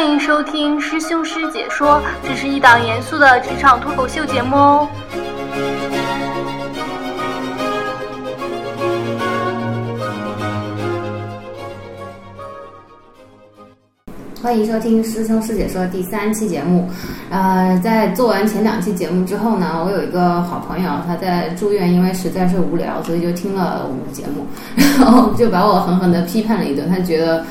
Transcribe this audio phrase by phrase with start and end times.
[0.00, 4.88] 欢迎收听师兄师姐说，这是一档严肃的职场脱口秀节目哦。
[14.42, 16.88] 欢迎收听师兄师姐说第三期节目。
[17.28, 24.46] 呃，在做完前两期节目之后呢，我有一个好朋友，他在住院，因为实在是无聊，所以就听了我们的节目，
[24.98, 26.88] 然后就把我狠狠的批判了一顿。
[26.88, 27.44] 他觉得，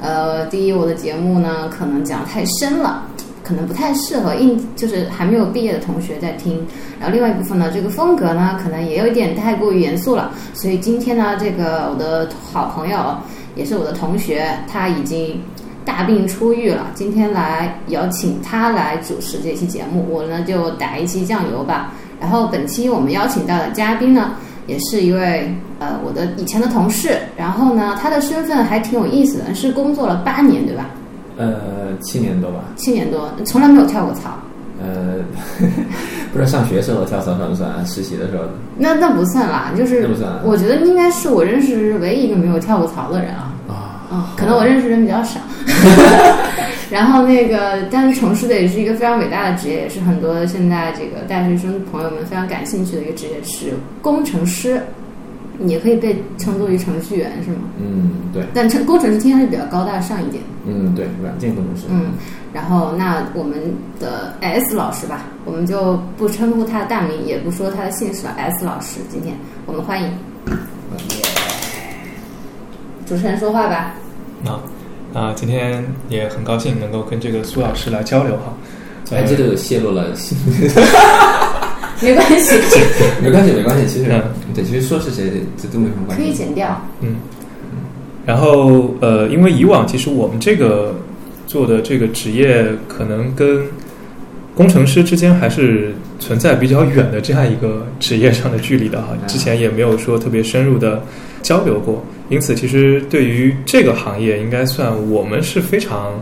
[0.00, 3.04] 呃，第一，我的节目呢可能讲太深了，
[3.42, 6.64] 可能不太适合应，就是还没有毕业的同学在听。
[7.00, 10.32] 然后另外一部分呢，这个风格呢可能也有一点太过于严肃了。
[10.54, 13.16] 所以今天呢，这个我的好朋友
[13.54, 15.40] 也是我的同学，他已经。
[15.86, 21.92] 大病初愈了，今天来邀请他来主持这期节目，我呢就打一期酱油吧。
[22.20, 24.32] 然后本期我们邀请到的嘉宾呢，
[24.66, 30.86] 也是一位呃我的以前的同事，然后呢他的身份还挺有意思的，是工作了八年对吧？
[31.38, 32.60] 呃，七年多吧。
[32.76, 34.30] 七年多，从来没有跳过槽。
[34.78, 35.16] 呃，
[36.32, 37.84] 不知道上学时候跳槽算不算？
[37.86, 38.44] 实习的时候？
[38.76, 40.30] 那那不算啦，就是那不算。
[40.44, 43.45] 我觉得应该是我认识唯一一个没有跳过槽的人啊。
[44.10, 45.40] 啊，可能我认识人比较少。
[46.88, 54.80] 然后那个，但是从事的也是一个非常伟大的职业，也是很多现在这个大学生朋友们非常感兴趣的一个职业，是工程师，
[55.64, 57.56] 也可以被称作于程序员，是吗？
[57.80, 58.44] 嗯，对。
[58.54, 60.40] 但程工程师听上去比较高大上一点。
[60.64, 61.86] 嗯，对，软件工程师。
[61.90, 62.12] 嗯，
[62.54, 63.58] 然后那我们
[63.98, 68.32] 的 S 老师吧，我们就不称呼他的大名，也不说他的姓氏了。
[68.36, 69.34] S 老师，今天
[69.66, 70.08] 我们欢迎。
[73.06, 73.94] 主持人说话吧。
[74.44, 74.60] 啊
[75.14, 78.54] 啊，今天也很高兴能够跟这个苏老师来交流哈。
[79.12, 80.12] 哎，这个泄露了，
[82.02, 82.58] 没关系，
[83.22, 83.86] 没关系，没关系。
[83.86, 84.22] 其实，
[84.52, 86.24] 对，其实说是谁，这都没什么关系。
[86.24, 86.82] 可以剪掉。
[87.00, 87.14] 嗯。
[88.26, 90.96] 然后呃，因为以往其实我们这个
[91.46, 93.64] 做的这个职业，可能跟
[94.54, 99.16] 工程师之间还是存在比较远的这样一个职业上的距离的哈。
[99.28, 101.00] 之前也没有说特别深入的
[101.46, 102.04] 交流过。
[102.28, 106.20] 因此，其实对于这个行业，应该算我们是非常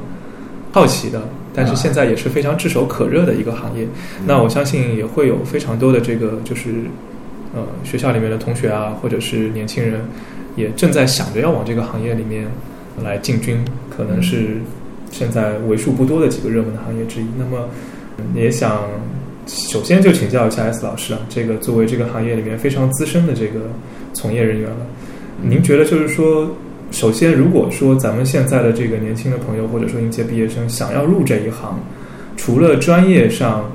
[0.71, 1.23] 好奇的，
[1.55, 3.87] 但是现在也是非常炙手可热的一个行业。
[4.27, 6.69] 那我相信也会有非常多的这个，就是
[7.55, 9.99] 呃学校里面的同学啊，或者是年轻人，
[10.57, 12.45] 也正在想着要往这个行业里面
[13.03, 13.57] 来进军，
[13.89, 14.61] 可能是
[15.11, 17.25] 现在为数不多的几个热门的行业之一。
[17.39, 17.67] 那么，
[18.35, 18.83] 也想
[19.47, 23.61] 首先就请教一下 S 老师啊，这个作为这个行业里面非常资深的这个
[24.13, 24.87] 从业人员了。
[25.43, 26.49] 您觉得就是说，
[26.91, 31.79] 首先，如果说咱们现在的这个年轻的朋友，或者说应届毕业生想要入这一行，
[32.37, 33.71] 除了专业上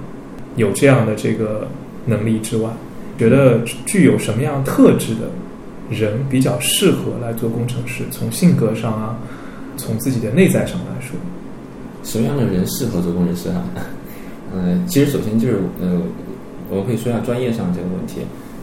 [0.55, 1.67] 有这样的这个
[2.05, 2.69] 能力之外，
[3.17, 5.29] 觉得具有什么样特质的
[5.89, 8.03] 人比较适合来做工程师？
[8.09, 9.17] 从性格上啊，
[9.77, 11.15] 从自己的内在上来说，
[12.03, 13.63] 什么样的人适合做工程师啊？
[14.55, 16.01] 嗯， 其实首先就是呃，
[16.69, 18.21] 我可以说一下专业上这个问题。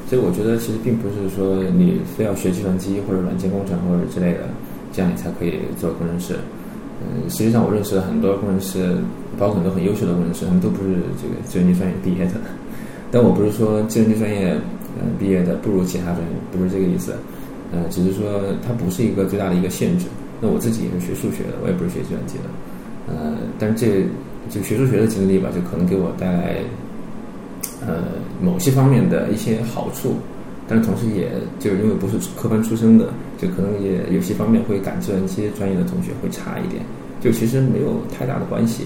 [0.09, 4.47] 所以我觉得其实并不是说你非要学计算机或者软件工程或者之类的，
[4.93, 6.35] 这样你才可以做工程师。
[7.03, 8.97] 嗯，实际上我认识了很多工程师，
[9.37, 12.35] 包括很多很优秀的工程师，他们都不是这个计算机专业毕业的。
[13.11, 14.55] 但我不是说计算机专业
[14.95, 17.13] 嗯毕业的不如其他专业，不是这个意思。
[17.73, 20.07] 呃，只是说它不是一个最大的一个限制。
[20.41, 22.45] 那我自己也是学数学的，我也不是学计算机的。
[23.09, 24.07] 呃，但是这
[24.49, 26.57] 就学数学的经历吧，就可能给我带来。
[27.87, 28.03] 呃，
[28.43, 30.15] 某些方面的一些好处，
[30.67, 33.09] 但是同时也就是因为不是科班出身的，
[33.39, 36.83] 就可能也有些方面会感计算机专业的同学会差一点，
[37.21, 38.85] 就其实没有太大的关系。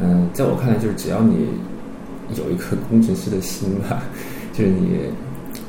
[0.00, 1.46] 嗯，在我看来，就是只要你
[2.36, 4.02] 有一颗工程师的心吧，
[4.52, 4.98] 就是你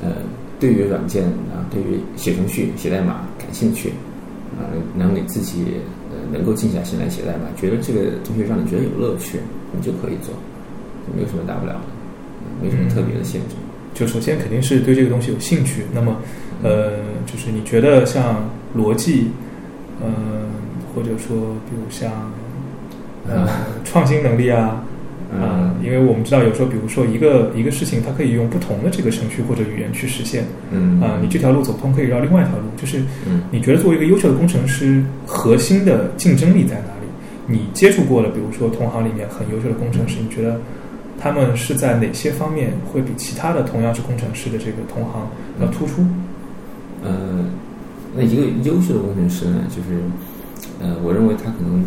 [0.01, 0.09] 呃，
[0.59, 3.89] 对于软件啊，对于写程序、写代码感兴趣，
[4.57, 4.65] 啊，
[4.95, 5.65] 能给自己
[6.09, 9.37] 呃能够静下心来写代码，觉得这个东西让你觉得有乐趣，
[9.73, 10.33] 你就可以做，
[11.15, 12.00] 没有什么大不了的。
[12.61, 13.55] 没什么特别的限制，
[13.93, 15.81] 就首先肯定是对这个东西有兴趣。
[15.91, 16.15] 那么，
[16.61, 16.91] 呃，
[17.25, 18.47] 就是你觉得像
[18.77, 19.31] 逻辑，
[19.99, 20.07] 呃，
[20.93, 21.35] 或者说
[21.69, 22.11] 比如像
[23.27, 23.47] 呃
[23.83, 24.83] 创新能力啊，
[25.33, 30.45] 啊，因为我们知道有时候，比如说一个一个事情，它可以用不同的这个程序或者语言去实现。
[30.71, 32.65] 嗯啊，你这条路走不通，可以绕另外一条路。
[32.77, 33.01] 就是
[33.49, 37.07] 你觉得作为一个优秀的工程师，核心的竞争力在哪里？
[37.47, 40.61] 你接触过了，比如说同行里面很优秀的工程师，你觉得？
[41.21, 45.27] 他们是在哪些方面会比其他的同样是工程师的这个同行
[45.61, 46.03] 要突出？
[47.03, 47.45] 呃，
[48.15, 50.01] 那一个优秀的工程师呢，就是
[50.81, 51.85] 呃，我认为他可能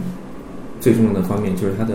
[0.80, 1.94] 最重要的方面就是他的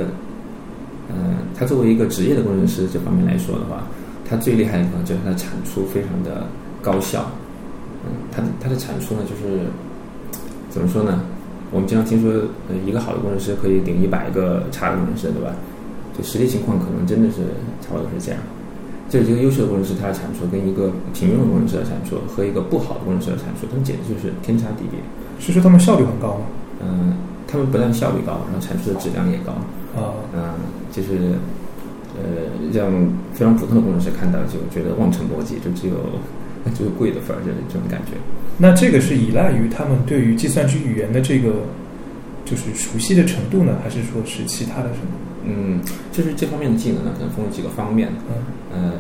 [1.07, 1.15] 呃，
[1.57, 3.83] 他作为一个职业的工程师这方面来说的话，
[4.29, 6.45] 他最厉害的地方就是他的产出非常的
[6.81, 7.25] 高效。
[8.05, 9.63] 嗯，他的他的产出呢，就是
[10.69, 11.21] 怎么说呢？
[11.71, 12.31] 我们经常听说，
[12.67, 15.55] 呃，一个好的工程师可以顶一百个差的工程师，对吧？
[16.19, 17.37] 就实际情况可能真的是
[17.79, 18.41] 差不多是这样。
[19.07, 24.99] 就是一个优秀的工程师他的产出跟一个平庸的工程师的产出和一个不好的工程师的产出，他们简直就是天差地别。
[25.39, 26.45] 是说他们效率很高吗？
[26.83, 27.17] 嗯，
[27.47, 29.53] 他们不但效率高，然后产出的质量也高。
[29.97, 30.53] 啊，嗯，
[30.91, 31.33] 就是
[32.13, 32.91] 呃，让
[33.33, 35.95] 非常普通的工程师看到就觉得望尘莫及，就只有
[36.77, 38.13] 只有贵的份儿，就是这种感觉。
[38.59, 41.65] 那这个是依赖于他们对于计算机语言的这个
[42.45, 45.17] 就是熟悉的程度呢，还是说是其他的什么？
[45.49, 45.81] 嗯，
[46.11, 48.09] 就是这方面的技能呢，可能分为几个方面。
[48.29, 48.37] 嗯
[48.71, 48.93] 呃，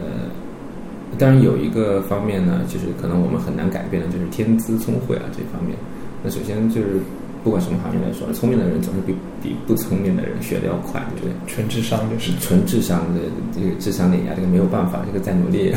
[1.19, 5.77] 当然有一个方面呢，就是可能我们很难改变的，就是天资聪慧啊这方面。
[6.23, 6.99] 那首先就是
[7.43, 11.33] 不管什么行业来说，聪明的人总是比比不聪明的人学的要快，对不对？
[11.47, 13.21] 纯智商就是纯智商的
[13.53, 15.71] 这个智商碾压，这个没有办法，这个再努力，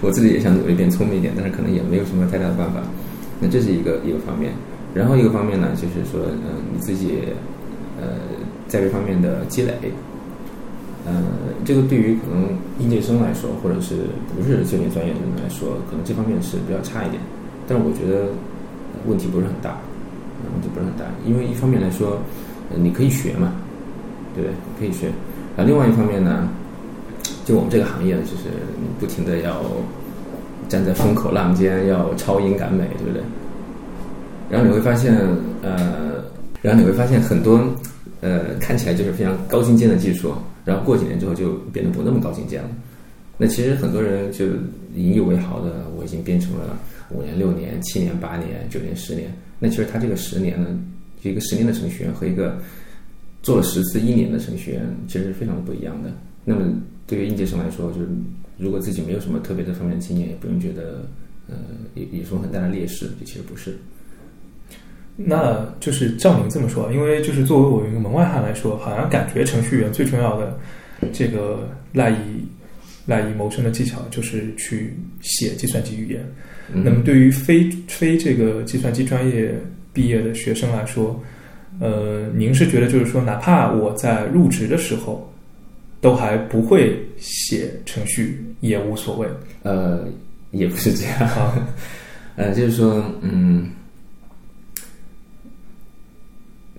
[0.00, 2.80] 我自己也想努力变聪明一点，但是可能也没有什么太大的办法。
[3.40, 4.52] 那这是一个一个方面，
[4.94, 7.18] 然后一个方面呢，就是说，嗯、你自己
[8.00, 8.06] 呃
[8.68, 9.72] 在这方面的积累，
[11.06, 11.12] 呃，
[11.64, 13.96] 这个对于可能应届生来说，或者是
[14.36, 17.22] 不是这类专业的人来说，可能这方面是比较差一点。
[17.66, 18.28] 但是我觉得
[19.06, 19.76] 问题不是很大，
[20.52, 22.18] 问题不是很大，因为一方面来说，
[22.74, 23.52] 你可以学嘛，
[24.34, 24.54] 对不对？
[24.78, 25.08] 可以学。
[25.56, 26.48] 啊，另外一方面呢，
[27.44, 28.50] 就我们这个行业，就是
[28.80, 29.62] 你不停的要
[30.68, 33.22] 站在风口浪尖，要超英赶美，对不对？
[34.50, 35.14] 然后你会发现，
[35.62, 36.24] 呃，
[36.60, 37.60] 然后你会发现很多
[38.24, 40.32] 呃看起来就是非常高精尖的技术，
[40.64, 42.70] 然后过几年之后就变得不那么高精尖了。
[43.36, 44.46] 那其实很多人就
[44.94, 46.78] 引以为豪的，我已经编成了
[47.10, 49.30] 五年、六年、七年、八年、九年、十年。
[49.58, 50.78] 那其实他这个十年呢，
[51.22, 52.56] 一个十年的程序员和一个
[53.42, 56.10] 做了十次一年的程序员，其实是非常不一样的。
[56.44, 56.72] 那么
[57.06, 58.08] 对于应届生来说，就是
[58.56, 61.04] 如果自己没有什么特别的方面经验，也不用觉得
[61.48, 61.56] 呃
[61.94, 63.76] 有有什么很大的劣势，这其实不是。
[65.16, 70.58] 那就是照您这么说，因为就是作为我一个门外汉来说，好像感觉程序员最重要的
[71.12, 72.44] 这个赖以
[73.06, 76.20] 赖以谋生的技巧就是去写计算机语言。
[76.72, 79.54] 嗯那么对于非非这个计算机专业
[79.92, 81.22] 毕业的学生来说，
[81.78, 85.30] 呃，您是觉得就是说，哪怕我在入职的时候
[86.00, 89.28] 都还不会写程序也无所谓
[89.62, 90.08] 呃，
[90.52, 91.20] 也不是这样。
[91.20, 91.68] 啊？
[92.36, 93.70] 呃，就是说，嗯，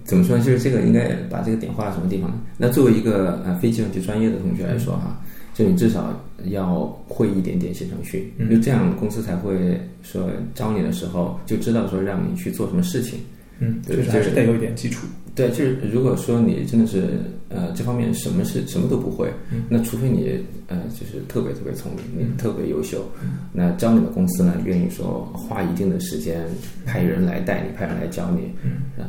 [0.05, 0.43] 怎么说呢？
[0.43, 2.39] 就是这个应该把这个点画到什么地方呢？
[2.57, 5.19] 那作为一个呃非计算机专业的同学来说哈，
[5.53, 13.19] 就你至少要会一点点写程序，嗯就这样公司才会说招你的时候就知道说让你去做什么事情。
[13.59, 15.07] 嗯，对就是还是就是得有一点基础。
[15.33, 17.19] 对，就是如果说你真的是
[17.49, 23.03] 呃这方面什么是什么都不会，嗯那除非你呃就是特别特别聪明，你特别优秀，
[23.51, 26.45] 那招你的公司呢愿意说花一定的时间
[26.85, 29.05] 派人来带你，派人来教你，嗯呃，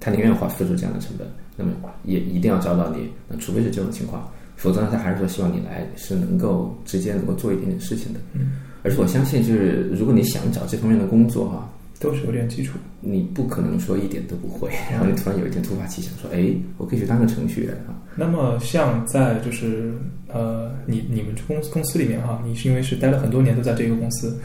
[0.00, 1.72] 他宁愿花付出这样的成本，那么
[2.04, 11.68] 也一定要招到你，那除非是这种情况，否则呢他还是说希望你来是能够直接能够做一点点事情的，嗯，而且我相信就是如果你想找这方面的工作哈、
[12.00, 12.78] 都是有点基础。
[13.00, 17.94] 你不可能说一点都不会，然后你突然有一天突发奇想说，哎，我可以去当个程序员啊。
[18.16, 19.92] 那么像在就是
[20.26, 24.36] 呃，你你们公公司里面哈，你是因为是待了很多年都在这个公司，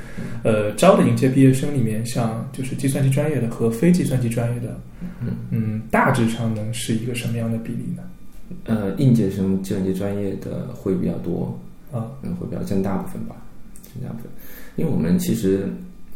[0.43, 4.79] 呃，招的应届毕业生里面，像就是计算机专业的和非计算机专业的，
[5.19, 8.03] 嗯嗯，大致上能是一个什么样的比例呢？
[8.65, 11.59] 呃，应届生计算机专业的会比较多，
[11.91, 13.35] 啊，嗯，会比较占大部分吧，
[13.83, 14.27] 占大部分。
[14.75, 15.67] 因为我们其实，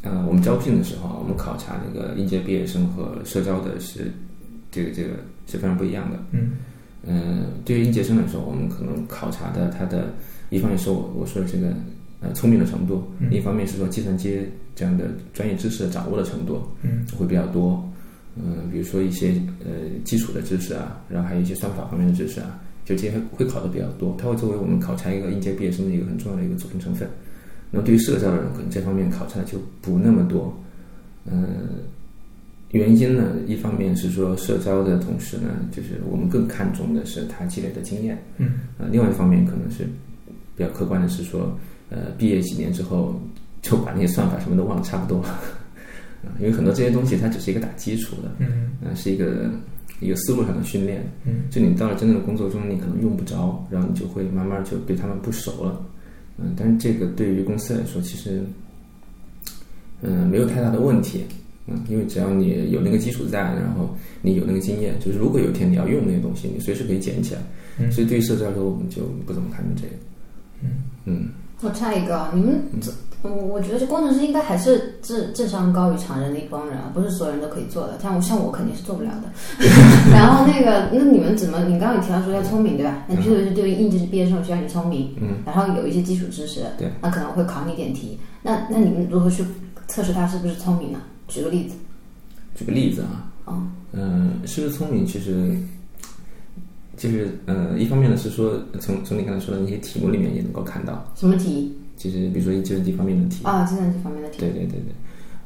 [0.10, 4.10] 呃，我们招聘的时候啊，我们考察那个应届毕业生和社招的是
[4.72, 5.10] 这个这个
[5.48, 6.18] 是非常不一样的。
[6.32, 6.52] 嗯
[7.06, 10.14] 嗯，对于应届生来说，我们可能考察的他的
[10.50, 11.74] 一方面是我我说的这个
[12.22, 14.40] 呃聪明的程度，嗯另一方面是说计算机
[14.76, 17.84] 这样的专业知识的掌握的程度嗯会比较多。
[18.36, 19.34] 嗯，比如说一些
[19.66, 19.72] 呃
[20.04, 24.16] 基础的知识啊，然后还有一些算法方面的知识啊，就这些会会考的比较多。
[24.18, 27.10] 它会作为我们考察一个应届毕业生的一个很重要的一个组成成分。
[27.72, 30.56] 那么对于社招的人，可能这方面考察的就不那么多。
[31.26, 31.68] 嗯，
[32.72, 38.18] 原因呢，一方面是说社招的同时呢，就是我们更看重的是他积累的经验。
[38.38, 39.84] 嗯呃，另外一方面可能是
[40.56, 41.58] 比较客观的是说，
[41.90, 43.20] 呃，毕业几年之后
[43.62, 45.30] 就把那些算法什么都忘得差不多了。
[46.24, 49.50] 啊，因为很多这些东西它只是一个打基础的，嗯呃，是一个
[50.00, 51.06] 一个思路上的训练。
[51.26, 55.86] 嗯就你到了真正的工作中，你可能用不着，然后你就会慢慢就对他们不熟了。
[56.38, 58.42] 嗯，但是这个对于公司来说，其实
[60.02, 61.24] 嗯没有太大的问题。
[61.70, 67.42] 嗯，因为只要你有那个基础在，然后你有那个经验，就是如果有一天你要用那些东西，你随时可以捡起来。
[67.80, 69.94] 嗯所以对于设置来说，我们就不怎么看重这个。
[70.64, 70.70] 嗯
[71.06, 71.30] 嗯，
[71.62, 72.64] 我插一个，你们
[73.24, 78.00] 我我觉得这工程师应该还是智智商高于常人的一帮人啊，不是所有人都可以做的。
[78.00, 79.30] 像我像我肯定是做不了的。
[80.14, 81.64] 然后那个，那你们怎么？
[81.66, 83.04] 你刚刚也提到说要聪明，对吧？
[83.08, 88.20] 那譬如说对于应届毕业生需要你聪明，嗯，然后有一些基础知识，对，那可能会考你点题。
[88.44, 89.44] 那那你们如何去
[89.88, 91.00] 测试他是不是聪明呢？
[91.28, 91.76] 举个例子。
[92.56, 95.06] 举个例子啊，哦，嗯，是不是聪明？
[95.06, 95.58] 其实
[96.96, 101.76] 就是呃，一方面呢是说从从你刚才说的那些题目里面也能够看到，什么题？
[101.98, 104.40] 其实比如说计算机方面的题，啊，计算机方面的题。
[104.40, 104.94] 对对对对，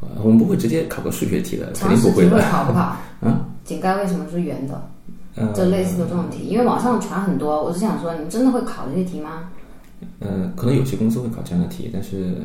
[0.02, 2.50] 呃，我们不会直接考个数学题的，肯定不会不会的。
[2.50, 2.96] 考不考？
[3.22, 4.88] 嗯， 井盖为什么是圆的？
[5.36, 9.50] 呃，就类似的这种题，因为网上传很多，我是想说，你们真的会考这些题吗？
[10.20, 12.36] 呃，可能有些公司会考这样的题，但是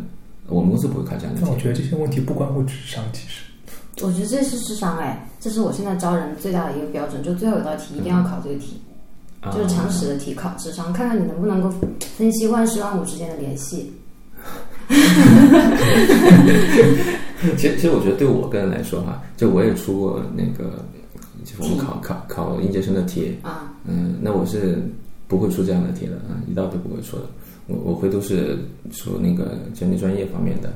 [0.46, 1.46] 我们公司不会考这样的题。
[1.50, 3.42] 我觉得这些问题不关乎智商，其实。
[4.02, 8.85] 我觉得这是智商哎，这是我现在招人最大的一个标准，就最后一道题一定要考这个题，啊
[9.52, 11.72] 就是常识的题，考智商，看看你能不能够
[12.16, 13.92] 分析万事万物之间的联系。
[17.56, 20.84] 其实，其实我觉得对我个人来说哈，就我也出过那个，
[21.44, 24.78] 就是我们考考考应届生的题，啊，嗯，那我是
[25.28, 27.24] 不会出这样的题的啊，一道都不会出的。
[27.66, 28.56] 我我会都是
[28.92, 30.72] 出那个针对专业方面的，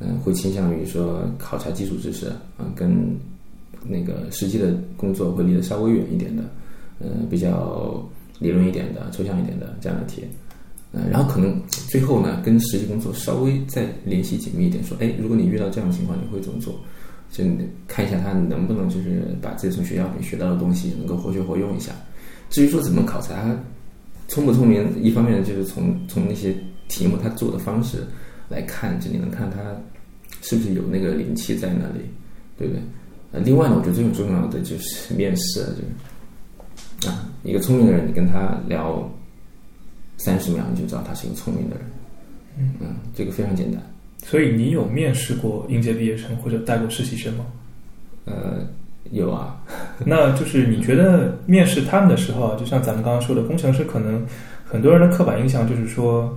[0.00, 2.26] 嗯，会倾向于说考察基础知识
[2.58, 3.16] 啊，跟
[3.82, 6.44] 那个实际的工作会离得稍微远一点的，
[7.00, 8.02] 嗯，比较
[8.38, 10.22] 理论一点的、抽象一点的这样的题。
[10.92, 16.78] 嗯，然后可能最后呢，跟实际工作稍微再联系紧密一点，说，哎，如果你遇到这样的情况，你会怎么做？
[17.32, 21.92] 就你看一下他能不能就是把自己从学校里学到的东西能够活学活用一下。
[22.48, 23.54] 至于说怎么考察
[24.28, 26.56] 聪不聪明，一方面就是从从那些
[26.88, 27.98] 题目他做的方式
[28.48, 29.58] 来看，就你能看他
[30.40, 32.00] 是不是有那个灵气在那里，
[32.56, 32.80] 对不对？
[33.32, 35.84] 呃，另外呢，我觉得最重要的就是面试，就是
[37.04, 39.08] 啊，一个聪明的人，你跟他聊
[40.16, 41.84] 三十秒，你就知道他是一个聪明的人。
[42.58, 43.82] 嗯，这个非常简单。
[44.24, 47.44] 所以你有面试过应届毕业生或者带过实习生吗？
[48.24, 48.66] 呃，
[49.12, 49.62] 有啊，
[50.04, 54.24] 那就是你觉得面试他们的时候啊，就像咱们刚刚说的，工程师可能
[54.64, 56.36] 很多人的刻板印象就是说，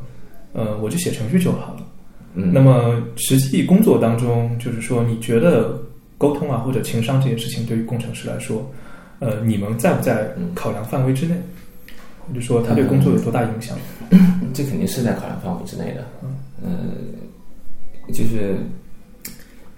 [0.53, 1.87] 呃，我就写程序就好了。
[2.35, 5.81] 嗯，那么实际工作当中，就是说，你觉得
[6.17, 8.69] 沟通啊或者情商这件事情对于工程师来说，
[9.19, 11.35] 呃，你们在不在考量范围之内？
[12.27, 13.77] 或者说，他对工作有多大影响？
[14.53, 16.05] 这肯定是在考量范围之内的。
[16.63, 16.91] 嗯，
[18.13, 18.55] 就是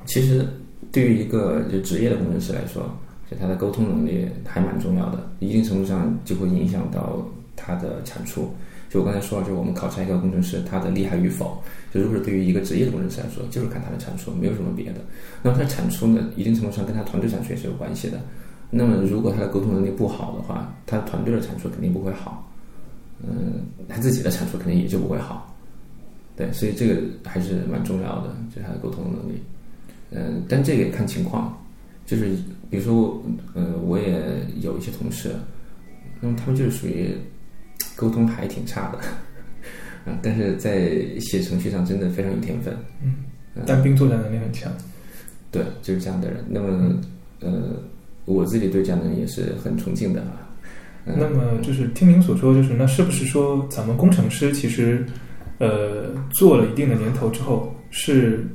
[0.06, 0.46] 其实
[0.92, 2.84] 对于一个就职业的工程师来说，
[3.30, 8.54] 就他的沟通能力还蛮重要的，一定程度上就会影响到他的产出。
[8.90, 15.00] 就我刚才说了，就是我们考察一个工程师他的厉害与否，就如果是对于一个职业的工程师来说，就是看他的产出，没有什么别的。
[15.42, 18.20] 那么他的产出呢，一定程度上跟他团队产出也是有关系的。
[18.72, 22.48] 那么如果他的沟通能力不好的话，他团队的产出肯定不会好。
[23.24, 25.56] 嗯，他自己的产出肯定也就不会好，
[26.36, 29.40] 对，所以这个还是蛮重要的，就是他的沟通能力。
[30.10, 31.56] 嗯，但这个也看情况，
[32.08, 32.36] 就是
[32.70, 33.22] 比如说，
[33.54, 34.20] 呃，我也
[34.62, 35.36] 有一些同事，
[36.20, 37.16] 那么他们就是属于
[37.96, 39.00] 沟通还挺差的，
[40.06, 44.72] 嗯，但是在写程序上真的非常有天分，嗯，单兵作战能力很强，
[45.52, 46.44] 对，就是这样的人。
[46.50, 47.00] 那么，
[47.40, 47.76] 呃，
[48.32, 50.48] 我自己对这样的人也是很崇敬的啊。
[51.04, 55.04] 那么就是听您所说，就是那是不是说咱们工程师其实，
[55.58, 58.46] 呃，做了一定的年头之后，是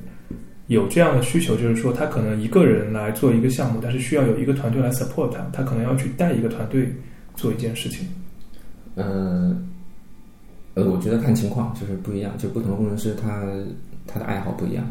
[0.69, 6.95] 有这样的需求，就是说他可能一个人来做一个项目，但是需要有一个团队来 support 他，他可能要去带一个团队
[7.35, 8.07] 做一件事情。
[8.95, 9.69] 嗯，
[10.75, 13.45] 呃，我觉得看情况就是不一样，就不同的工程师他
[14.07, 14.85] 他的爱好不一样。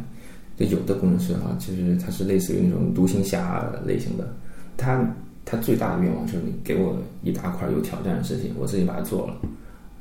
[0.58, 4.34] 就有的工程师哈，其实他是类似于那种独行侠类型的，
[4.78, 5.08] 他。
[5.48, 9.38] 他最大的愿望就是你给我一大块有挑战的事情，我自己把它做了，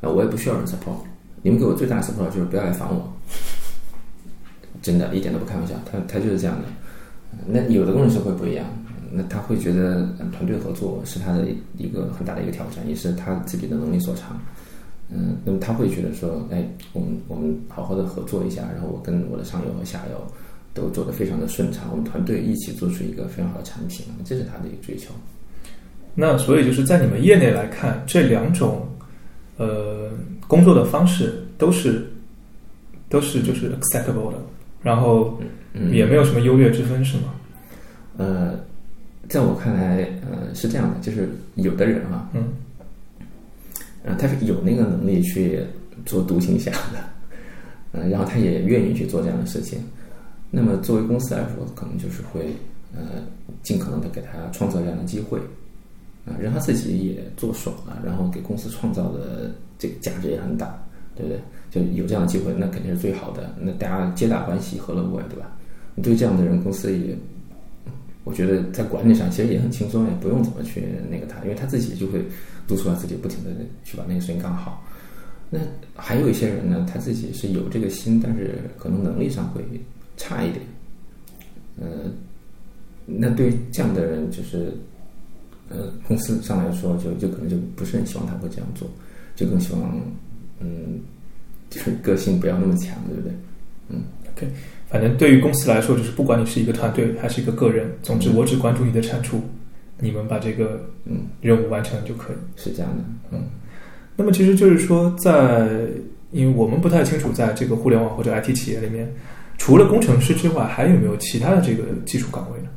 [0.00, 0.96] 那我也不需要人 support。
[1.42, 3.12] 你们给我最大的 support 就是不要来烦我，
[4.80, 5.74] 真的一点都不开玩笑。
[5.84, 6.68] 他他就是这样的。
[7.46, 8.64] 那有的工程师会不一样，
[9.12, 14.40] 那他会觉得团队合作是他的一个很大的一个挑战，也是他自己的能力所长。
[15.10, 20.26] 嗯，那么他会觉得说，哎，我们我们好好的合作一下，然后我跟我的上游和下游
[20.74, 25.14] 都做得非常的顺畅，我们团队一起做出一个非常好的产品，这是他的一个追求。
[26.16, 28.86] 那所以就是在你们业内来看，这两种
[29.56, 30.10] 呃
[30.46, 32.04] 工作的方式都是
[33.08, 34.38] 都是就是 acceptable 的，
[34.82, 35.40] 然后
[35.92, 37.34] 也没有什么优劣之分，是吗？
[38.16, 38.58] 呃，
[39.28, 42.52] 在我看来，呃是这样的，就是有的人啊，嗯，
[44.04, 45.60] 呃他是有那个能力去
[46.04, 46.98] 做独行侠的，
[47.92, 49.80] 呃，然后他也愿意去做这样的事情。
[50.54, 52.54] 那么作为公司来说，可能就是会
[52.94, 53.00] 呃
[53.62, 55.40] 尽可能的给他创造这样的机会。
[56.26, 60.74] 啊，让他自己也做爽了，然后给公司创造的这个价值也很大，
[61.14, 61.38] 对不对？
[61.70, 63.54] 就有这样的机会，那肯定是最好的。
[63.60, 65.54] 那大家皆大欢喜，何乐不为，对吧？
[65.94, 67.14] 你对这样的人，公司也，
[68.24, 72.24] 我觉得在管理上其实也很轻松，也不用怎么去那个他，因为他自己就会
[72.66, 73.50] 督促他自己不停的
[73.84, 74.82] 去把那个事情干好。
[75.50, 75.58] 那
[75.94, 79.62] 还有一些人呢，他自己是有这个心，但是可能能力上会
[80.16, 80.64] 差一点。
[81.80, 81.86] 呃，
[83.06, 84.72] 那对于这样的人，就是
[85.68, 88.88] 呃，公司上来说，就就可能就不是很希望他会这样做，
[89.34, 90.00] 就更希望
[90.60, 91.00] 嗯，
[91.70, 93.32] 就是个性不要那么强，对不对？
[93.88, 94.02] 嗯。
[94.36, 94.48] OK，
[94.88, 99.40] 反正对于公司来说，就是不管你是一个团队还是一个个人，总之我只关注你的产出，
[100.00, 102.36] 你们把这个嗯任务完成就可以。
[102.56, 103.44] 是这样的，嗯
[104.16, 105.68] 那么其实就是说在，
[106.30, 109.12] 因为我们不太清楚，在这个互联网或者 IT 企业里面，
[109.58, 112.68] 除了工程师之外，还有没有其他的这个技术岗位呢？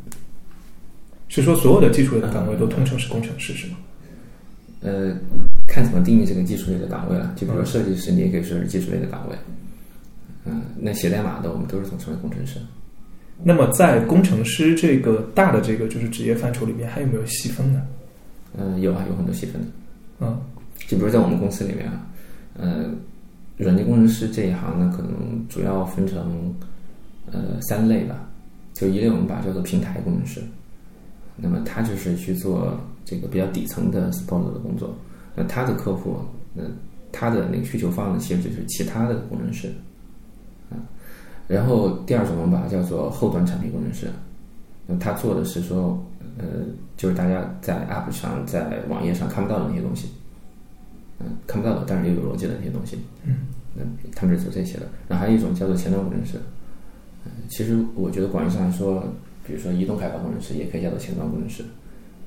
[1.27, 3.77] 是说所有的技术类的岗位都通称是工程师是吗？
[4.81, 5.15] 呃，
[5.67, 7.34] 看怎么定义这个技术类的岗位了。
[7.36, 9.36] 就比如说设计师，你也可以说是技术类的岗位。
[10.46, 12.60] 嗯、那写代码的，我们都是统称为工程师。
[13.43, 17.81] 那么在工程师这个大的这个就是职业范畴里面，还有没有细分呢？
[18.57, 19.67] 嗯、有啊，有很多细分的。
[20.19, 20.39] 嗯
[20.88, 22.07] 就比如在我们公司里面啊，
[22.57, 22.86] 呃，
[23.58, 26.54] 软件工程师这一行呢，可能主要分成
[27.32, 28.16] 呃三类吧。
[28.74, 30.40] 就一类我们把它叫做平台工程师，
[31.36, 34.94] 那么他就是去做这个比较底层的 support 的工作。
[35.36, 36.18] 那他的客户，
[36.54, 36.64] 那
[37.12, 39.74] 他的那个需求方呢，其实就是其他的工程师
[40.70, 40.78] 啊。
[41.48, 44.08] 然后第二种我们把它叫做后端产品工程师，
[44.86, 46.00] 那他做的是说，
[46.38, 46.46] 呃，
[46.98, 50.08] 就是大家在 App 上、在网页上看不到的那些东西。
[51.20, 52.98] 嗯，看不到的，但是也有逻辑的那些东西。
[53.24, 53.36] 嗯，
[53.76, 53.84] 那
[54.16, 54.88] 他们是做这些的。
[55.08, 56.38] 然后还有一种叫做前端工程师。
[57.26, 59.04] 嗯，其实我觉得广义上来说，
[59.46, 61.64] 比如说移动开发工程师也可以叫做前端工程师。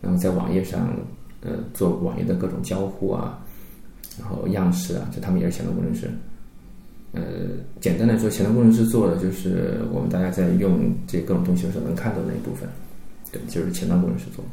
[0.01, 0.97] 那么在网页上，
[1.43, 3.39] 呃，做网页的各种交互啊，
[4.19, 6.11] 然后样式啊，就他们也是前端工程师。
[7.13, 7.23] 呃，
[7.81, 12.69] 简单来说，前端工程师做的就是我们大家在用这各种东西的时候能看到的那一部分，
[13.33, 14.45] 对，就是前端工程师做。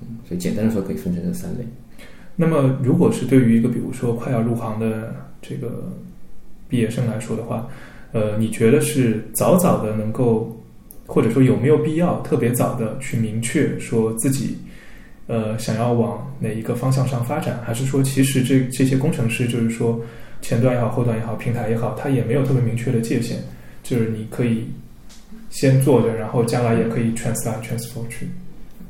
[0.00, 1.66] 嗯，所以简单的说可以分成这三类。
[2.34, 5.92] 那么，如果是对于一个比如说快要入行的这个
[6.68, 7.68] 毕业生来说的话，
[8.12, 10.54] 呃，你觉得是早早的能够，
[11.06, 14.56] 或者说有没有必要特别早的去明确说自己
[15.26, 20.00] 呃想要往哪一个方向上发展，还是说其实这这些工程师就是说
[20.40, 23.36] 前端也好，后端也好，平台也好，它也没有特别明确的界限，
[23.82, 24.66] 就是你可以
[25.50, 28.26] 先做着，然后将来也可以 translate transfer 去。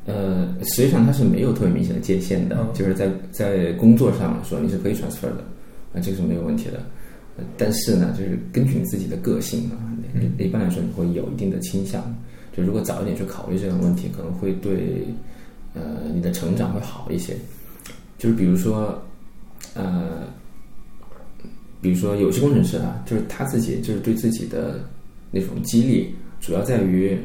[0.05, 5.45] 呃，实际上它是没有特别明显的界限的，嗯就是在在工作上来说你是可以 transfer 的，
[5.95, 6.83] 啊，这个是没有问题的。
[7.37, 9.79] 呃但是呢，就是根据你自己的个性啊，
[10.15, 12.03] 嗯一般来说你会有一定的倾向。
[12.55, 15.07] 就如果早一点去考虑这个问题，可能会对
[15.73, 17.35] 呃你的成长会好一些。
[18.19, 19.03] 就是比如说，
[19.75, 20.25] 呃，
[21.81, 24.81] 比如说有些工程师啊，就是他自己就是对自己的
[25.31, 27.19] 那种激励，主要在于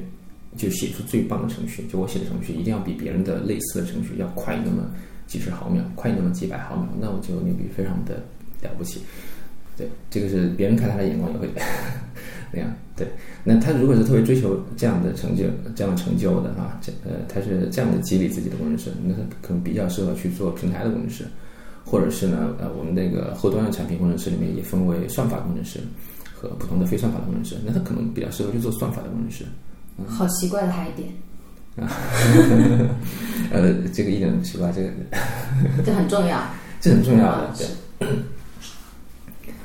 [0.57, 1.85] 就写出最棒的程序。
[1.87, 4.89] 就我写的程序一定要比别人的类似的程序要快那么
[5.25, 8.15] 几十毫秒，快那么几百毫秒，那我就牛逼，非常的
[8.61, 9.01] 了不起。
[9.77, 11.47] 对，这个是别人看他的眼光也会
[12.51, 12.73] 那样。
[12.95, 13.07] 对，
[13.43, 15.43] 那他如果是特别追求这样的成就、
[15.75, 21.25] 这样的成就的啊，这呃，他是这样的激励自己的工程师，那他可能比较适合去做平台的工程师，
[21.85, 25.79] 或者是呢，呃，我们那个后端的产品工程师里面也分为算法工程师
[26.33, 29.45] 和普通的非算法的工程师，那他可能比较适合去做算法的工程师。
[30.05, 31.09] 好奇怪的海点，
[33.51, 34.89] 呃，这个一点都不奇怪，这个
[35.85, 36.39] 这很重要。
[36.79, 37.53] 这很重要 的啊。
[37.57, 38.07] 对，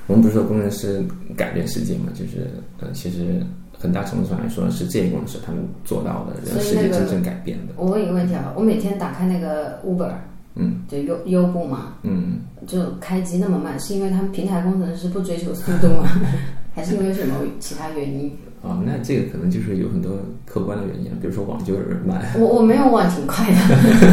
[0.06, 1.04] 我们不是说工程师
[1.36, 3.44] 改变世界嘛，就是呃，其实
[3.78, 7.74] 很大程度上来说是这些工程师他们做到的，让世界真正改变的。
[7.76, 10.12] 我问一个问题啊，我每天打开那个 Uber，
[10.54, 16.08] 嗯就优优步嘛，嗯，就开机那么慢，是因为他们平台工程师不追求速度吗？
[16.74, 18.34] 还是因为什么其他原因？
[18.62, 20.12] 哦，那这个可能就是有很多
[20.46, 23.58] 客观的原因，比如说网就是慢，我我没有网挺快的，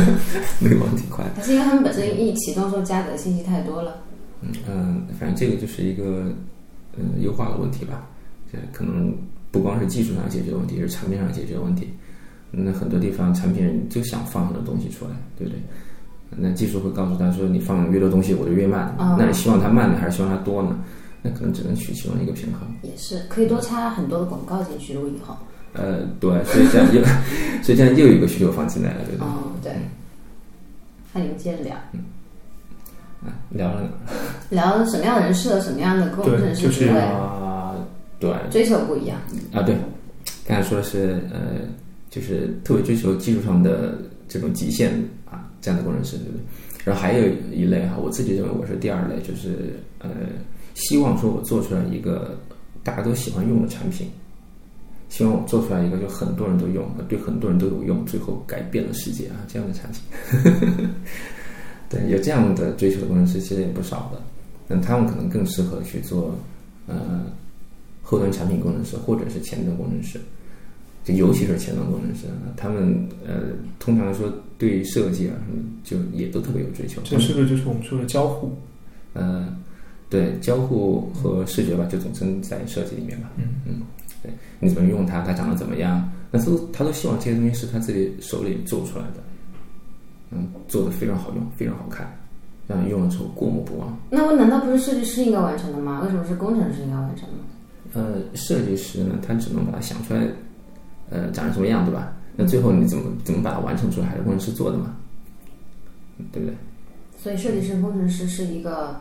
[0.59, 1.31] 没有网挺快的。
[1.35, 3.97] 还是因为他们本身一启动时候加载的信息太多了。
[4.41, 6.23] 嗯嗯，反正这个就是一个
[6.97, 8.07] 嗯优化的问题吧。
[8.51, 9.13] 这可能
[9.51, 11.87] 不光是技术上解决问题，是产品上解决问题。
[12.49, 15.59] 那很多地方产品就想放很多东西出来，对不对？
[16.35, 18.81] 那技术会告诉他说，你放越多东西，我就越慢。
[18.97, 20.75] 啊那你希望它慢呢，还是希望它多呢？
[21.21, 22.61] 那可能只能取其中一个平衡。
[22.81, 25.35] 也是可以多插很多的广告进去，如果以后。
[25.73, 27.01] 呃，对，所以这样又，
[27.61, 29.27] 所以这样又有一个需求放进来了，对不对？
[29.27, 29.71] 哦，对。
[31.13, 31.75] 那你们接着聊，
[33.23, 33.89] 啊，聊了
[34.49, 37.75] 聊什么样的人适合什么样的工程对就是师职位，啊，
[38.19, 39.19] 对，追求不一样。
[39.53, 39.75] 啊，对，
[40.47, 41.39] 刚才说的是呃，
[42.09, 44.91] 就是特别追求技术上的这种极限
[45.29, 46.41] 啊，这样的工程师，对不对？
[46.85, 50.09] 然后还有一类哈，我自己认为我是第二类，就是呃，
[50.79, 52.35] 希望说我做出来一个
[52.83, 54.07] 大家都喜欢用的产品，
[55.09, 60.89] 希望我做出来一个就很多人都用，对很多人都有用，最后改变了世界啊这样的产品。
[61.89, 64.21] 对，有这样的追求的工程师其实也不少的，
[64.67, 66.35] 那他们可能更适合去做
[66.87, 67.25] 呃
[68.01, 70.19] 后端产品工程师或者是前端工程师。
[71.05, 77.01] 就尤其是前端工程师，他们呃，通常来说对设计啊什么，就也都特别有追求。
[77.05, 78.53] 这是不是就是我们说的交互？
[79.13, 79.47] 呃，
[80.09, 83.29] 对，交互和视觉吧，就总称在设计里面吧。
[83.37, 83.81] 嗯嗯，
[84.23, 89.23] 对，你怎么用它，它长得怎么样，那都他都希望这些东西是他自己手里做出来的，
[90.31, 92.11] 嗯，做的非常好用，非常好看，
[92.67, 93.97] 让你用了之后过目不忘。
[94.09, 96.01] 那我难道不是设计师应该完成的吗？
[96.03, 97.43] 为什么是工程师应该完成呢？
[97.93, 100.27] 呃，设计师呢，他只能把它想出来。
[101.11, 102.13] 呃，长成什么样，对吧？
[102.35, 104.95] 那最后你怎么怎么把它完成出来，还是工程师做的嘛，
[106.31, 106.55] 对不对？
[107.17, 108.95] 所以，设计师、工程师是一个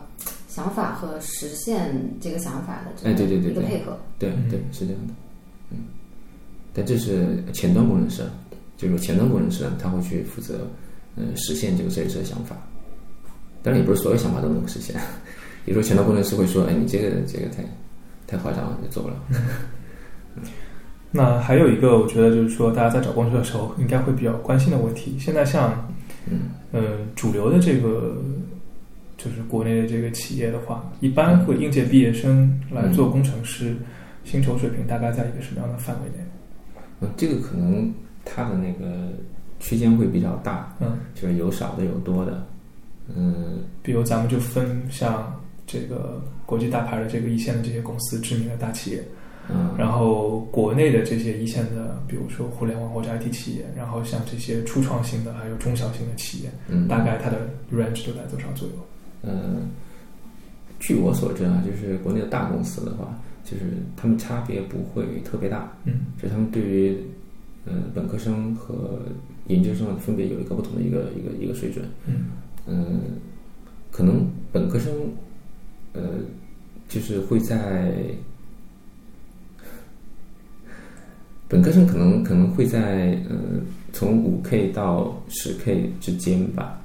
[0.59, 3.97] 想法和实现这个想法的哎，对对对，一个配合。
[4.17, 5.13] 对对，是这样的。
[5.71, 5.77] 嗯，
[6.73, 8.23] 但这是前端工程师，
[8.75, 10.67] 就是前端工程师，他会去负责
[11.15, 12.57] 呃实现这个设计师的想法。
[13.63, 14.99] 当然，也不是所有想法都能实现。
[15.63, 17.63] 比如说，前端工程师会说：“哎，你这个这个太
[18.27, 19.15] 太夸张了，就做不了。”
[21.11, 25.17] 那还有一个，我觉得就是说，大家在找工作的时候应该会比较关心的问题。
[25.17, 25.87] 现在像，
[26.29, 26.81] 嗯，呃，
[27.15, 28.17] 主流的这个
[29.19, 33.75] 就是国内的这个企业的话，一般会应届毕业生来做工程师，
[34.23, 36.23] 薪酬水平大概在一个什么样的范围内？
[37.01, 39.09] 嗯，这个可能它的那个
[39.59, 42.47] 区间会比较大，嗯，就是有少的有多的，
[43.13, 49.03] 嗯，比如咱们就分像这个国际大牌的这个一线的这些公司，知名的大企业。
[49.51, 58.75] 嗯，然后国内的这些一线的，比如说互联网或者 IT 企业，然后像这些初创型的，还有中小型的企业，嗯，大概它的 range 都在多少左右？
[59.23, 59.69] 嗯，
[60.79, 63.63] 据我所知啊，就是国内的大公司的话，就是
[63.97, 66.97] 他们差别不会特别大，嗯，就他们对于
[67.65, 69.01] 呃本科生和
[69.47, 72.25] 研究生分别有一个不同的一个一个一个水准，嗯，
[72.67, 73.01] 嗯，
[73.91, 74.93] 可能本科生
[75.93, 76.01] 呃
[76.87, 77.93] 就是会在。
[81.51, 83.35] 本科生可能可能会在呃
[83.91, 86.78] 从五 K 到十 K 之间吧。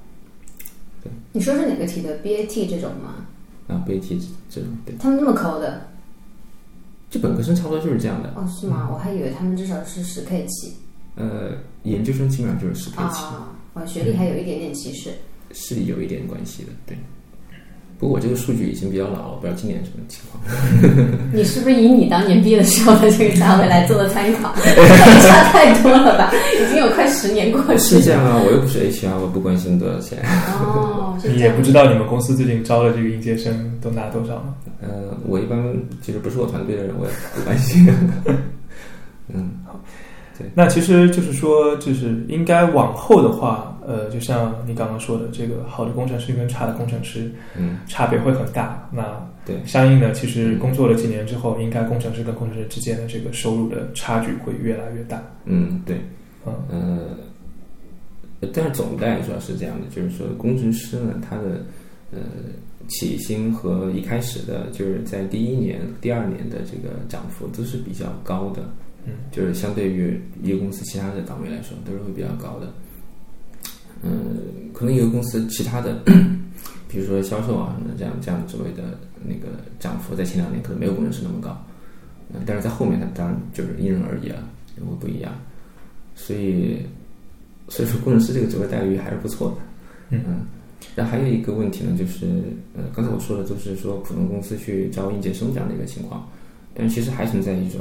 [1.05, 3.27] 对，你说是哪个题的 BAT 这种吗？
[3.69, 4.97] 啊，BAT 这种对。
[4.99, 5.87] 他们那么抠的？
[7.11, 8.31] 就本科生差不多就是这样的。
[8.35, 8.89] 哦，是吗？
[8.93, 10.73] 我还以为他们至少是十 K 起。
[11.15, 11.53] 呃，
[11.85, 13.23] 研究生基本上就是十 K 起。
[13.75, 15.13] 啊，学历还有一点点歧视。
[15.53, 16.99] 是有一点关系的，对。
[17.99, 20.43] 不过我这个数据已经比较老了，不知道今年什么情况。
[21.33, 24.53] 你是不是以你当年毕业的时候的这个价位来做的参考？
[24.61, 26.33] 差太多了吧？
[26.61, 27.79] 已经有快十年过去了。
[27.79, 30.19] 是这样啊，我又不是 HR，我不关心多少钱。
[30.61, 34.55] 哦，你也不知道你们公司最近招的这个应届生都拿多少吗？
[34.83, 35.57] 呃，我一般
[36.03, 37.87] 其实不是我团队的人，我也不关心。
[39.33, 39.81] 嗯，好。
[40.37, 48.89] 对，那其实就是说，就是应该往后的话，呃，就像你刚刚说的，这个好的工程师跟差的工程师，嗯，差别会很大。
[48.91, 55.23] 那对，相应的，其实工作了几年之后，应该工程师跟工程师之间的这个收入的差距会越来越大。
[55.45, 56.01] 嗯，对，
[56.47, 56.55] 嗯，
[58.41, 61.63] 呃，但是总的来说是这样的，就是说工程师呢，他的
[62.11, 62.21] 呃
[62.89, 68.63] 起薪和一开始的，就是在第一年、第二年的这个涨幅都是比较高的。
[69.07, 72.73] 嗯，就是相对于一个公司其他的岗位来说，都是会比较高的。
[74.03, 76.03] 嗯，可能一个公司其他的，
[76.89, 81.57] 比如说销售啊什么的，这样这样职位的那个涨幅，在前两年可能没有工程师那么高。
[82.33, 84.43] 嗯，但是在后面，它当然就是因人而异啊，
[84.77, 85.33] 会不一样。
[86.15, 86.79] 所以，
[87.69, 89.57] 所以说工程师这个职位待遇还是不错的。
[90.11, 90.47] 嗯，
[90.95, 92.27] 然后还有一个问题呢，就是
[92.77, 96.29] 呃，刚才我说的都是说普通公司去招应届生这样的一个情况，
[96.75, 97.81] 但其实还存在一种。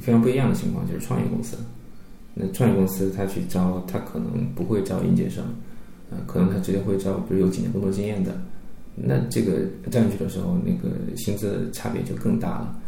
[0.00, 1.56] 非常不一样的情况就是创业公司，
[2.34, 5.44] 那创业公司他去招，他可能不会招应届生，
[6.10, 8.40] 呃，可能他直接会招，比如有几年工作经验的，
[8.94, 12.80] 那这个招进去的时候，那个薪资差别就更大了，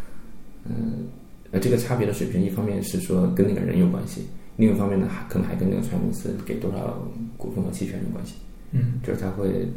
[0.65, 1.07] 嗯，
[1.51, 4.23] 呃，这个差别的水平，一方面是说跟那个人有关系，
[4.57, 6.99] 另一方面呢，还可能还跟那个创业公司给多少
[7.37, 8.35] 股份和期权有关系，
[8.73, 9.69] 嗯，就是他会，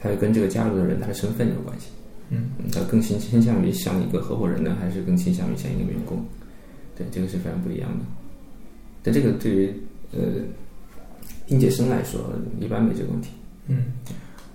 [0.00, 1.88] 他会跟这个加入的人他的身份有关系。
[2.30, 6.24] 嗯，他更倾倾向于像一个合伙人呢，还是更倾向于像一个员工？
[6.96, 8.04] 对，这个是非常不一样的。
[9.04, 9.72] 但这个对于
[10.12, 10.18] 呃
[11.46, 12.20] 应届生来说，
[12.58, 13.28] 一般没这个问题。
[13.68, 13.92] 嗯，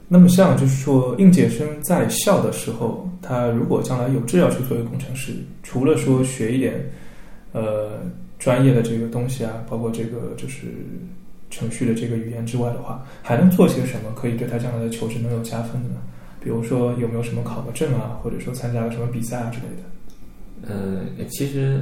[0.07, 5.33] 那么像就是说，应届生在校的时候，他如果将来有志要去做一个工程师，
[5.63, 6.83] 除了说学一点
[7.51, 7.99] 呃
[8.39, 10.67] 专业的这个东西啊，包括这个就是
[11.51, 16.01] 程序的这个语言之外的话，还能做些什么可以对他将来的求职能有加分的呢？
[16.41, 20.73] 比如说有没有什么考个证啊，或者说参加了什么比赛啊之类的？
[20.73, 21.81] 呃，其实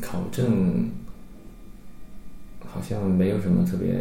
[0.00, 0.88] 考证
[2.78, 3.92] 好像没有什么特别，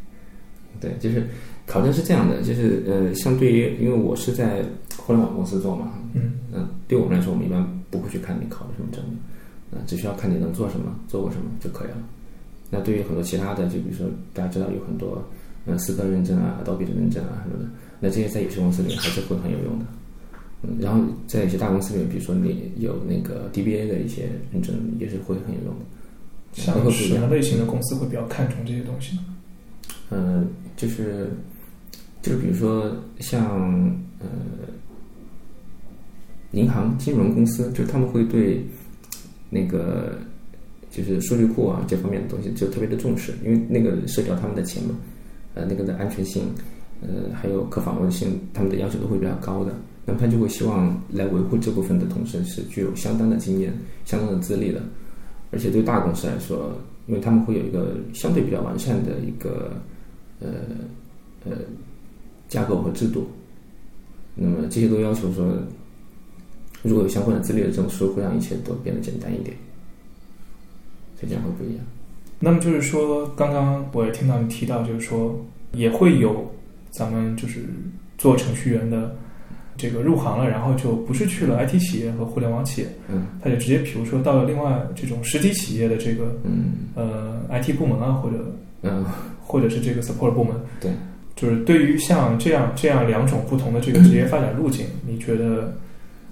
[0.78, 1.26] 对，就是
[1.66, 4.62] 考证是这样的，就是呃，相对于因为我是在
[4.98, 9.02] 互联网公司做嘛，嗯嗯，对我们来说，我们一般不会去看你考的什么证，
[9.72, 11.96] 啊、只需要看你能做什么，做过什么就可以了。
[12.70, 15.24] 那对于很多其他的，就比如说大家知道有很多
[15.64, 19.86] 嗯思科认证啊、Adobe 的认证啊什么的，那这些在有些公司里面还是会很有用的。
[20.62, 25.84] 嗯，然后在有些大公司里面，比如说你有那个 DBA 的一些认证，也是会很有用的。
[26.54, 29.22] 像什么类型的公司会比较看重这些东西呢？
[30.10, 31.28] 嗯，就是
[32.22, 33.60] 就是比如说像
[34.20, 34.26] 呃
[36.52, 38.64] 银行、金融公司，就是他们会对
[39.50, 40.18] 那个
[40.90, 44.94] 就是数据库啊这方面的东西就特别的重视，因为那个涉及到他们的钱嘛，
[45.54, 46.44] 呃，那个的安全性，
[47.00, 49.74] 呃，还有可访问性，他们的要求都会比较高的。
[50.06, 53.72] 那么他就会希望来维护这部分的同事是具有相当的经验、
[54.04, 54.82] 相当的资历的，
[55.54, 59.70] 而且对大公司来说，因为他们会有一个相对比较完善的一个
[60.40, 60.48] 呃
[61.44, 61.52] 呃
[62.48, 63.28] 架构和制度，
[64.34, 65.46] 那么这些都要求说，
[66.82, 69.56] 如果有相关的资历的证书，会让一切都变得简单一点，
[71.20, 71.84] 这样会不一样。
[72.40, 75.40] 那么就是说，刚刚我也听到你提到，就是说
[75.72, 76.52] 也会有
[76.90, 77.64] 咱们就是
[78.18, 79.16] 做程序员的
[79.76, 83.26] 这个入行了，然后就不是去了 IT 企业和互联网企业，嗯。
[83.42, 86.72] 他就直接比如说到了另外这种实体企业的这个嗯。
[86.94, 88.36] 呃 IT 部门啊，或者
[88.82, 89.04] 嗯，
[89.42, 90.90] 或者是这个 support 部门，对，
[91.34, 95.74] 就是对于像这样这样两种不同的这个职业发展路径，你觉得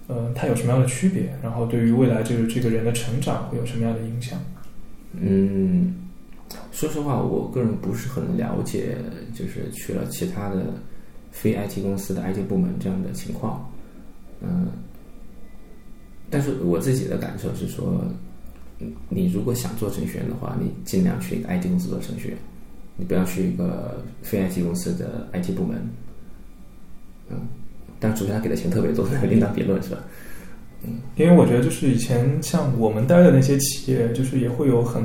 [0.07, 1.35] 呃它有什么样的区别？
[1.43, 4.39] 然后对于未来这个这个人的成长会有什么样的影响？
[5.15, 5.95] 嗯，
[6.73, 8.97] 说实话，我个人不是很了解，
[9.35, 10.75] 就是去了其他的
[11.33, 13.69] 非 IT 公司的 IT 部门这样的情况。
[14.41, 14.69] 嗯，
[16.31, 18.05] 但是我自己的感受是说，
[19.09, 22.39] 你如果想做程序员的话，你尽量去一个 IT 公司做程序员，
[22.97, 25.83] 你不要去一个非 IT 公司的 IT 部门。
[27.31, 27.37] 嗯，
[27.99, 29.99] 但除非他给的钱特别多，另当别论是吧？
[31.15, 35.05] 因为我觉得就是以前像我们待的那些企业，就是也会有很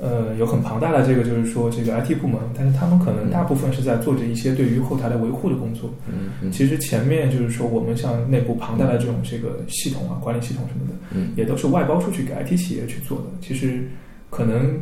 [0.00, 5.92] 呃有很庞大的这个就是说这个 IT 部门，但是他们可能大部分是在做着一些对于后台的维护的工作。
[6.08, 13.24] 嗯嗯其实前面就是说我们像内部庞大的这种这个系统啊、管理系统什么的，嗯也都是外包出去给 IT 企业去做的。
[13.40, 13.88] 其实
[14.30, 14.78] 可能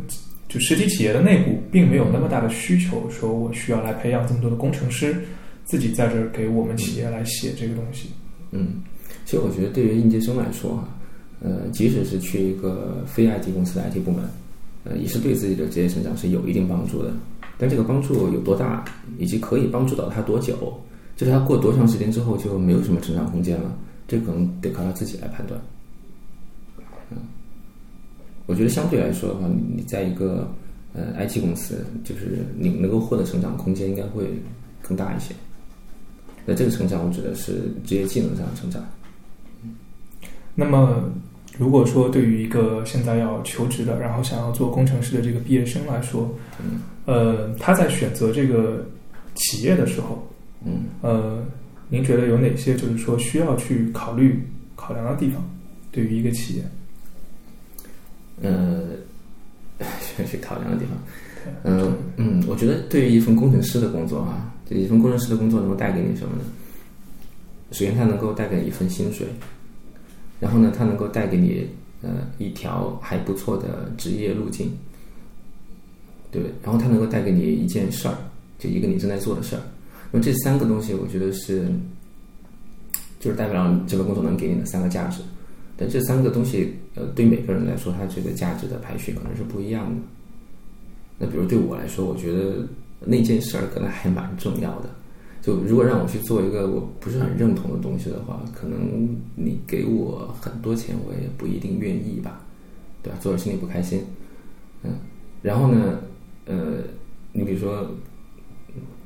[0.48, 5.16] 就实体企业的内部并没有那么大的需求，说我需要来培养这么多的工程师，
[5.64, 8.10] 自己在这儿给我们企业来写这个东西。
[8.50, 8.82] 嗯，
[9.24, 10.88] 其实我觉得对于应届生来说啊，
[11.40, 14.22] 呃，即使是去一个非 IT 公司的 IT 部门，
[14.88, 17.12] 呃，也是对自己的职业成长是有一定帮助的。
[17.58, 18.84] 但这个帮助有多大，
[19.18, 20.78] 以及可以帮助到他多久，
[21.16, 25.60] 就是他过多长时间之后就没有什么成长空间了，这可能得靠他自己来判断。
[27.10, 27.16] 嗯，
[28.46, 30.48] 我觉得相对来说的话，你在一个
[30.92, 34.28] 呃 IT 公司，就是你能够获得成长空间应该会
[34.82, 35.34] 更大一些。
[36.44, 38.84] 那这个成长，我指的是职业技能上的成长。
[40.54, 41.10] 那么，
[41.58, 48.86] 如果说对于一个现在要求职的，然后想要做工程师的这个毕业生来说，嗯呃，他在选择这个
[49.34, 50.26] 企业的时候，
[50.64, 51.44] 嗯呃，
[51.88, 54.42] 您觉得有哪些就是说需要去考虑、
[54.74, 55.42] 考量的地方？
[55.90, 56.64] 对于一个企业，
[58.42, 58.88] 呃，
[60.00, 60.94] 需要去考量的地方。
[61.42, 66.44] 对嗯嗯，我觉得对于一份工程师的工作啊，这一份工程师的工作能够带给你什么呢？
[67.70, 69.26] 首先，它能够带给你一份薪水，
[70.38, 71.66] 然后呢，它能够带给你
[72.02, 74.70] 呃一条还不错的职业路径，
[76.30, 76.54] 对不对？
[76.62, 78.16] 然后它能够带给你一件事儿，
[78.58, 79.62] 就一个你正在做的事儿。
[80.12, 81.66] 那么这三个东西，我觉得是
[83.18, 85.20] 就是代表这份工作能给你的三个价值。
[85.78, 90.00] 但这三个东西，呃，对每个人来说，它这个价值的排序可能是不一样的。
[91.18, 92.66] 那比如对我来说，我觉得
[93.00, 94.88] 那件事儿可能还蛮重要的。
[95.46, 102.40] 就如果让我去做一个我不是很认同的东西的话，可能你给我很多钱，我也不一定愿意吧，
[103.00, 103.18] 对吧？
[103.20, 104.02] 做着心里不开心，
[104.82, 104.90] 嗯。
[105.42, 106.00] 然后呢，
[106.46, 106.78] 呃，
[107.30, 107.88] 你比如说，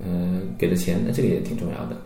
[0.02, 2.00] 呃，给的钱，那这个也挺重要的，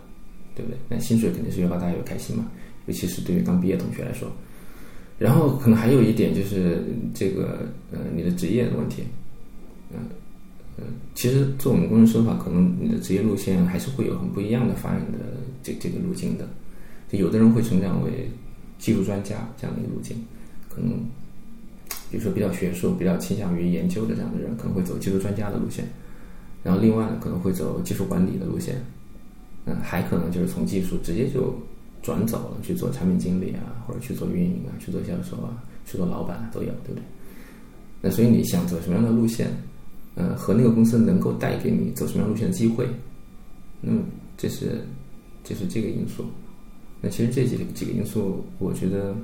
[0.57, 0.77] 对不对？
[0.89, 2.51] 那薪水肯定是越高大家越开心嘛，
[2.87, 4.29] 尤其是对于刚毕业同学来说。
[5.17, 6.83] 然后可能还有一点就是
[7.15, 9.05] 这个呃你的职业的问题，
[9.93, 10.01] 嗯
[10.77, 10.85] 嗯，
[11.15, 15.19] 其实做我们工程师的话，可能你的职业路线还是会有很不一样的发展的
[15.63, 16.49] 这这个路径的。
[17.09, 18.29] 就有的人会成长为
[18.79, 20.17] 技术专家这样的一个路径，
[20.69, 20.91] 可能
[22.11, 25.87] 比如说比较学术、比较倾向于研究的这样的人，可能会走技术专家的路线。
[26.65, 28.83] 然后另外呢，可能会走技术管理的路线，
[29.67, 31.55] 嗯，还可能就是从技术直接就
[32.03, 37.03] 转走了，去做产品经理啊，或者去做运营啊，去做销售啊，去做老板啊都有，对不对？
[38.01, 39.51] 那所以你想走什么样的路线，
[40.17, 42.87] 呃，和那个公司能够带给你走什么样路线的机会，
[43.81, 44.01] 那么
[44.37, 44.81] 这是
[45.43, 46.25] 这是这个因素。
[47.01, 49.15] 那其实这几几个因素，我觉得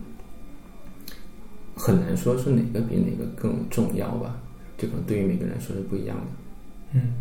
[1.75, 4.41] 很难说是哪个比哪个更重要吧。
[4.77, 6.23] 这可能对于每个人来说是不一样的。
[6.93, 7.13] 嗯，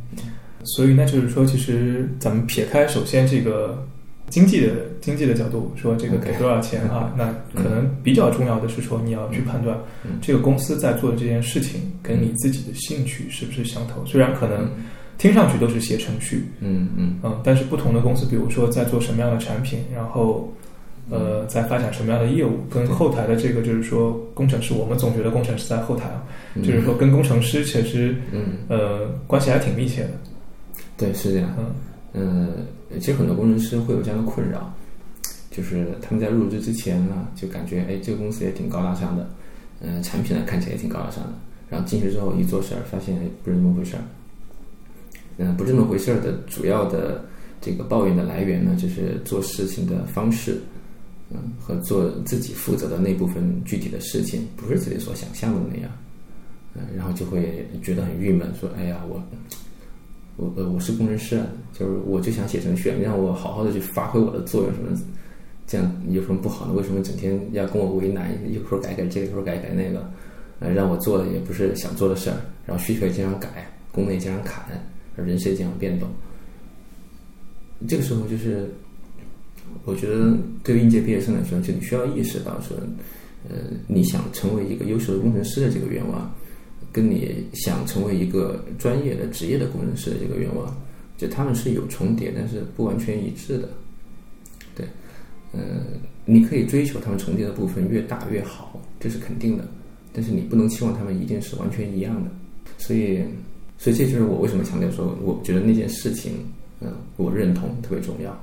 [0.64, 3.86] 所以那就是说，其实咱们撇开首先这个
[4.30, 7.14] 经济的经济的角度说，这个给多少钱啊？
[7.18, 9.78] 那可能比较重要的是说，你要去判断
[10.22, 14.06] 这个公司在做的这件事情跟你自己的兴趣是不是相投。
[14.06, 14.70] 虽然可能
[15.18, 17.20] 听上去都是写程序，嗯嗯。
[17.24, 20.54] 嗯，但是不同的公司，比如说在做什么样的产品，然后
[21.10, 26.24] 呃，在发展什么样的业务，跟后台的这个就是说工程师，我们总觉得工程师在后台啊，
[26.58, 28.58] 就是说跟工程师其实嗯。
[28.68, 30.10] 呃关系还挺密切的。
[30.96, 31.50] 对，是这样。
[31.58, 31.66] 嗯
[32.12, 32.50] 呃，
[33.00, 34.74] 其实很多工程师会有这样的困扰，
[35.52, 39.30] 就是他们在入职之前呢，就感觉哎，这个公司也挺高大上的，
[39.82, 41.34] 嗯、产品呢看起来也挺高大上的，
[41.70, 44.02] 然后进去之后一做事儿，发现不是那么回事儿。
[45.38, 47.24] 嗯、不是那么回事儿的主要的
[47.62, 50.60] 这个抱怨的来源呢，就是做事情的方式，
[51.30, 55.92] 嗯，和做自己负责的那部分具体的事情，不是自己所想象的那样，
[56.74, 59.22] 嗯、然后就会觉得很郁闷，说哎呀我。
[60.40, 61.46] 我呃我是工程师啊，
[61.78, 64.98] 就是我就想写程序，你让我好好的去发挥我的作用什么，
[65.68, 66.72] 这样有什么不好呢？
[66.74, 68.32] 为什么整天要跟我为难？
[68.50, 70.10] 一会儿改改这个，一会儿改改那个，
[70.60, 74.64] 呃，让我做的也不是想做的事儿，然后需求也经常改，功能也经常砍，
[75.18, 76.08] 人事也经常变动。
[77.86, 78.70] 这个时候就是，
[79.84, 82.78] 我觉得对于应届毕业生来说，就你需要意识到说，
[83.50, 86.34] 呃，你想成为一个优秀的工程师的这个愿望。
[86.92, 90.76] 跟你想成为一个专业的职业的工程师的这个愿望，
[91.18, 93.70] 就他们是有重叠，但是不完全一致的。
[94.76, 94.86] 对，
[95.52, 95.60] 呃，
[96.26, 99.68] 你可以追求他们重叠的部分越大越好，这是肯定的。
[100.12, 102.32] 但是你不能期望他们一定是完全一样的。
[102.78, 103.24] 所以，
[103.78, 106.32] 所以这就是我为什么强调说，我觉得那件事情，
[106.82, 108.38] 嗯、我认同特别重要。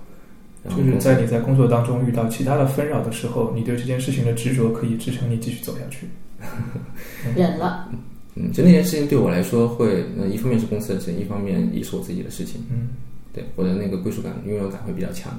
[0.76, 6.08] 就是在你在工作当中遇到其他的纷扰的时候，你对这件事情的执着可以支撑你继续走下去。
[7.36, 7.88] 忍了，
[8.36, 12.60] 嗯，就那件事情对我来说会，呃，一方面是公司的事情，一方面也是我自己的事情。
[12.70, 12.88] 嗯
[13.32, 15.38] 对我的那个归属感、拥有感会比较强。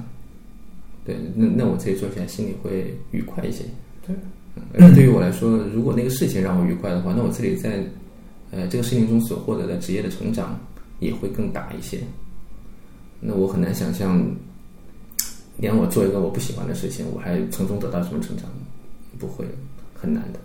[1.04, 3.64] 对，那那我自己做起来心里会愉快一些。
[4.06, 4.14] 对
[4.54, 7.82] 嗯，而且对于我来说，如果那个事情让我愉快的话，那我自己在
[8.52, 10.56] 呃这个事情中所获得的职业的成长
[11.00, 11.98] 也会更大一些。
[13.18, 14.24] 那我很难想象，
[15.56, 18.46] 连我做一个我不喜欢的事情，我还从中得到什么成长？
[19.18, 19.44] 不会，
[19.92, 20.38] 很难的。